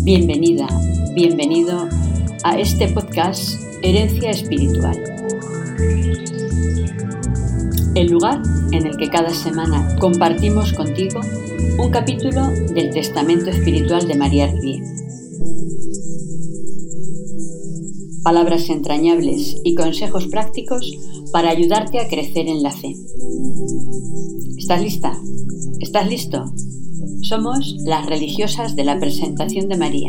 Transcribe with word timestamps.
Bienvenida, 0.00 0.68
bienvenido 1.12 1.88
a 2.44 2.56
este 2.56 2.86
podcast 2.88 3.60
Herencia 3.82 4.30
Espiritual. 4.30 4.96
El 7.96 8.06
lugar 8.06 8.40
en 8.70 8.86
el 8.86 8.96
que 8.96 9.10
cada 9.10 9.30
semana 9.30 9.96
compartimos 9.98 10.72
contigo 10.72 11.20
un 11.78 11.90
capítulo 11.90 12.46
del 12.72 12.90
Testamento 12.90 13.50
Espiritual 13.50 14.06
de 14.06 14.14
María 14.14 14.46
Rivier. 14.46 14.84
Palabras 18.22 18.70
entrañables 18.70 19.56
y 19.64 19.74
consejos 19.74 20.28
prácticos 20.28 20.96
para 21.32 21.50
ayudarte 21.50 21.98
a 21.98 22.08
crecer 22.08 22.46
en 22.46 22.62
la 22.62 22.70
fe. 22.70 22.94
¿Estás 24.56 24.80
lista? 24.80 25.20
¿Estás 25.80 26.08
listo? 26.08 26.44
Somos 27.22 27.76
las 27.84 28.06
religiosas 28.06 28.76
de 28.76 28.84
la 28.84 28.98
presentación 28.98 29.68
de 29.68 29.76
María. 29.76 30.08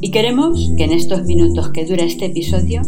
Y 0.00 0.10
queremos 0.10 0.70
que 0.76 0.84
en 0.84 0.92
estos 0.92 1.24
minutos 1.24 1.70
que 1.70 1.86
dura 1.86 2.04
este 2.04 2.26
episodio 2.26 2.82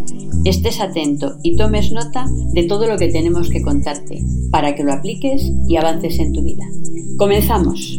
estés 0.45 0.81
atento 0.81 1.37
y 1.43 1.57
tomes 1.57 1.91
nota 1.93 2.27
de 2.53 2.65
todo 2.65 2.87
lo 2.87 2.99
que 2.99 3.09
tenemos 3.09 3.49
que 3.49 3.63
contarte 3.63 4.23
para 4.51 4.75
que 4.75 4.85
lo 4.85 4.93
apliques 4.93 5.51
y 5.67 5.77
avances 5.77 6.19
en 6.19 6.33
tu 6.33 6.43
vida. 6.43 6.65
Comenzamos. 7.17 7.99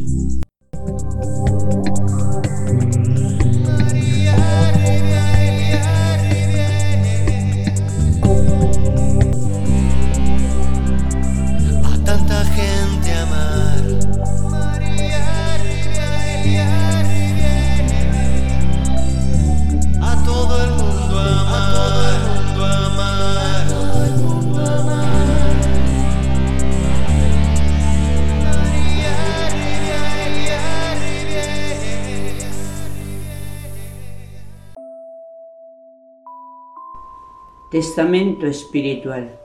Testamento 37.69 38.47
Espiritual. 38.47 39.37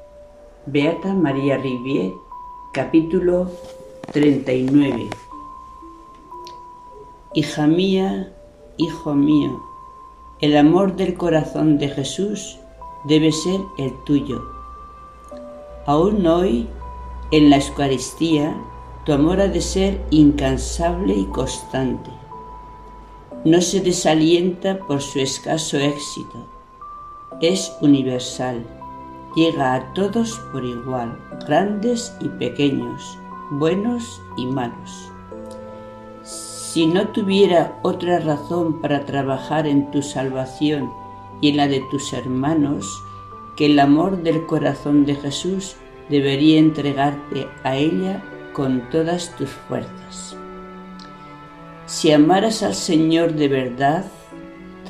Beata 0.66 1.12
María 1.12 1.58
Rivier, 1.58 2.12
capítulo 2.72 3.50
39. 4.12 5.10
Hija 7.34 7.66
mía, 7.66 8.32
hijo 8.76 9.14
mío, 9.14 9.60
el 10.40 10.56
amor 10.56 10.94
del 10.94 11.14
corazón 11.14 11.78
de 11.78 11.88
Jesús 11.88 12.60
debe 13.06 13.32
ser 13.32 13.60
el 13.76 13.92
tuyo. 14.04 14.40
Aún 15.86 16.24
hoy, 16.24 16.68
en 17.32 17.50
la 17.50 17.56
Eucaristía, 17.56 18.56
tu 19.04 19.14
amor 19.14 19.40
ha 19.40 19.48
de 19.48 19.60
ser 19.60 20.00
incansable 20.10 21.12
y 21.12 21.24
constante. 21.24 22.12
No 23.44 23.60
se 23.60 23.80
desalienta 23.80 24.78
por 24.78 25.00
su 25.00 25.18
escaso 25.18 25.76
éxito 25.76 26.51
es 27.40 27.76
universal, 27.80 28.64
llega 29.34 29.74
a 29.74 29.92
todos 29.94 30.38
por 30.52 30.64
igual, 30.64 31.18
grandes 31.46 32.14
y 32.20 32.28
pequeños, 32.28 33.18
buenos 33.50 34.20
y 34.36 34.46
malos. 34.46 35.10
Si 36.22 36.86
no 36.86 37.08
tuviera 37.08 37.78
otra 37.82 38.18
razón 38.18 38.80
para 38.80 39.04
trabajar 39.04 39.66
en 39.66 39.90
tu 39.90 40.02
salvación 40.02 40.90
y 41.40 41.50
en 41.50 41.56
la 41.58 41.68
de 41.68 41.82
tus 41.90 42.12
hermanos, 42.12 42.86
que 43.56 43.66
el 43.66 43.78
amor 43.78 44.22
del 44.22 44.46
corazón 44.46 45.04
de 45.04 45.14
Jesús 45.14 45.76
debería 46.08 46.58
entregarte 46.58 47.46
a 47.64 47.76
ella 47.76 48.22
con 48.52 48.88
todas 48.90 49.34
tus 49.36 49.50
fuerzas. 49.50 50.36
Si 51.86 52.10
amaras 52.10 52.62
al 52.62 52.74
Señor 52.74 53.34
de 53.34 53.48
verdad, 53.48 54.06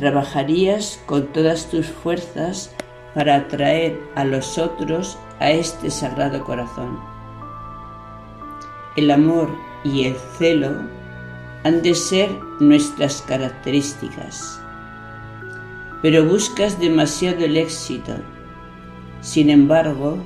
trabajarías 0.02 1.00
con 1.06 1.28
todas 1.28 1.70
tus 1.70 1.86
fuerzas 1.86 2.74
para 3.14 3.36
atraer 3.36 3.96
a 4.16 4.24
los 4.24 4.58
otros 4.58 5.16
a 5.38 5.52
este 5.52 5.90
sagrado 5.90 6.42
corazón. 6.42 6.98
El 8.96 9.12
amor 9.12 9.48
y 9.84 10.06
el 10.06 10.16
celo 10.38 10.72
han 11.62 11.82
de 11.82 11.94
ser 11.94 12.28
nuestras 12.58 13.22
características, 13.22 14.60
pero 16.02 16.24
buscas 16.24 16.80
demasiado 16.80 17.44
el 17.44 17.56
éxito. 17.56 18.14
Sin 19.20 19.50
embargo, 19.50 20.18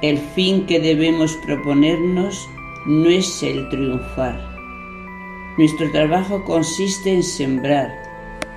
el 0.00 0.18
fin 0.36 0.64
que 0.64 0.78
debemos 0.78 1.36
proponernos 1.44 2.48
no 2.86 3.08
es 3.08 3.42
el 3.42 3.68
triunfar. 3.68 4.38
Nuestro 5.58 5.90
trabajo 5.90 6.44
consiste 6.44 7.12
en 7.12 7.24
sembrar, 7.24 8.07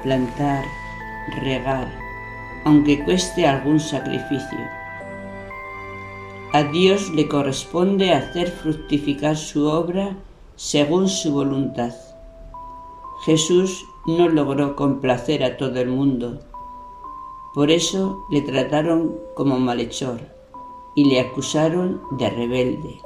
plantar, 0.01 0.65
regar, 1.41 1.87
aunque 2.65 3.03
cueste 3.03 3.45
algún 3.47 3.79
sacrificio. 3.79 4.59
A 6.53 6.63
Dios 6.63 7.09
le 7.11 7.27
corresponde 7.27 8.11
hacer 8.11 8.49
fructificar 8.49 9.37
su 9.37 9.67
obra 9.67 10.17
según 10.55 11.07
su 11.07 11.31
voluntad. 11.31 11.93
Jesús 13.25 13.85
no 14.05 14.27
logró 14.27 14.75
complacer 14.75 15.43
a 15.43 15.57
todo 15.57 15.79
el 15.79 15.89
mundo. 15.89 16.39
Por 17.53 17.71
eso 17.71 18.25
le 18.29 18.41
trataron 18.41 19.15
como 19.35 19.59
malhechor 19.59 20.19
y 20.95 21.05
le 21.05 21.19
acusaron 21.19 22.01
de 22.11 22.29
rebelde. 22.29 22.99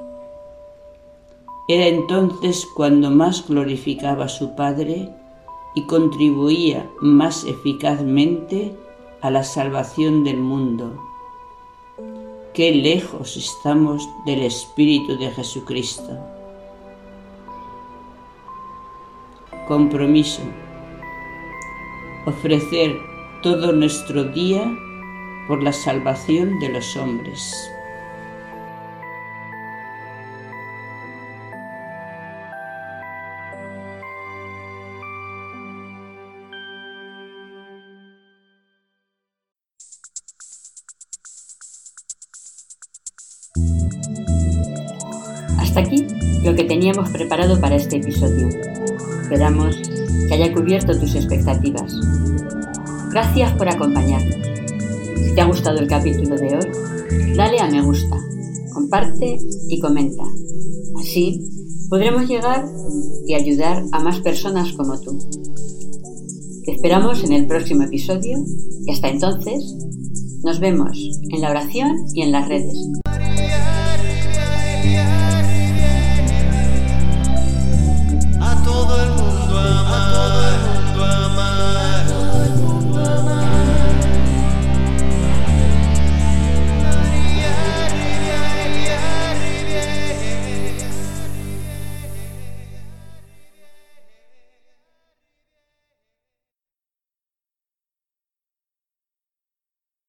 Era 1.68 1.88
entonces 1.88 2.68
cuando 2.76 3.10
más 3.10 3.48
glorificaba 3.48 4.26
a 4.26 4.30
su 4.30 4.56
Padre 4.56 5.10
y 5.76 5.84
contribuía 5.84 6.90
más 7.02 7.44
eficazmente 7.44 8.76
a 9.22 9.30
la 9.30 9.44
salvación 9.44 10.24
del 10.24 10.38
mundo. 10.38 10.98
Qué 12.54 12.72
lejos 12.72 13.36
estamos 13.36 14.08
del 14.26 14.44
Espíritu 14.44 15.18
de 15.18 15.30
Jesucristo. 15.32 16.18
Compromiso. 19.68 20.42
Ofrecer 22.26 22.98
todo 23.44 23.74
nuestro 23.74 24.24
día 24.24 24.74
por 25.48 25.62
la 25.62 25.74
salvación 25.74 26.60
de 26.60 26.70
los 26.70 26.96
hombres. 26.96 27.54
Hasta 45.76 45.90
aquí 45.90 46.08
lo 46.42 46.56
que 46.56 46.64
teníamos 46.64 47.10
preparado 47.10 47.60
para 47.60 47.76
este 47.76 47.98
episodio. 47.98 48.48
Esperamos 49.24 49.76
que 50.30 50.34
haya 50.34 50.54
cubierto 50.54 50.98
tus 50.98 51.16
expectativas. 51.16 51.94
Gracias 53.12 53.52
por 53.58 53.68
acompañarnos. 53.68 54.38
Si 55.22 55.36
te 55.36 55.42
ha 55.42 55.46
gustado 55.46 55.78
el 55.80 55.90
capítulo 55.90 56.38
de 56.38 56.56
hoy, 56.56 57.36
dale 57.36 57.60
a 57.60 57.70
me 57.70 57.82
gusta, 57.82 58.16
comparte 58.74 59.38
y 59.68 59.78
comenta. 59.82 60.24
Así 60.98 61.42
podremos 61.90 62.30
llegar 62.30 62.66
y 63.28 63.34
ayudar 63.34 63.84
a 63.92 64.00
más 64.00 64.22
personas 64.22 64.72
como 64.78 64.98
tú. 65.02 65.20
Te 66.64 66.72
esperamos 66.72 67.22
en 67.26 67.34
el 67.34 67.48
próximo 67.48 67.84
episodio 67.84 68.38
y 68.86 68.94
hasta 68.94 69.10
entonces 69.10 69.76
nos 70.42 70.62
vemos 70.62 70.98
en 71.32 71.42
la 71.42 71.50
oración 71.50 71.98
y 72.14 72.22
en 72.22 72.32
las 72.32 72.48
redes. 72.48 72.78